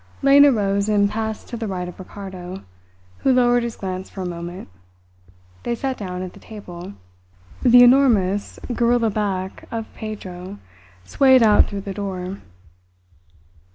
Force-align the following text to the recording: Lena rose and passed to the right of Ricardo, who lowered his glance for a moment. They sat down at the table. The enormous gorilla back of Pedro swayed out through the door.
Lena 0.23 0.51
rose 0.51 0.89
and 0.89 1.07
passed 1.07 1.47
to 1.49 1.57
the 1.57 1.67
right 1.67 1.87
of 1.87 1.99
Ricardo, 1.99 2.63
who 3.19 3.31
lowered 3.31 3.61
his 3.61 3.75
glance 3.75 4.09
for 4.09 4.21
a 4.23 4.25
moment. 4.25 4.67
They 5.61 5.75
sat 5.75 5.95
down 5.95 6.23
at 6.23 6.33
the 6.33 6.39
table. 6.39 6.93
The 7.61 7.83
enormous 7.83 8.57
gorilla 8.73 9.11
back 9.11 9.65
of 9.69 9.93
Pedro 9.93 10.57
swayed 11.03 11.43
out 11.43 11.67
through 11.69 11.81
the 11.81 11.93
door. 11.93 12.41